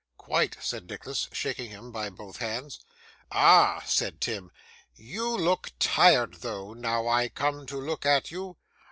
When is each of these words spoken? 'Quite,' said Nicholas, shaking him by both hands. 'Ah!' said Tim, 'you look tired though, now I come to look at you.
'Quite,' 0.17 0.57
said 0.59 0.89
Nicholas, 0.89 1.27
shaking 1.31 1.69
him 1.69 1.91
by 1.91 2.09
both 2.09 2.37
hands. 2.37 2.79
'Ah!' 3.31 3.83
said 3.85 4.19
Tim, 4.19 4.49
'you 4.95 5.29
look 5.37 5.73
tired 5.77 6.37
though, 6.41 6.73
now 6.73 7.07
I 7.07 7.29
come 7.29 7.67
to 7.67 7.79
look 7.79 8.03
at 8.03 8.31
you. 8.31 8.57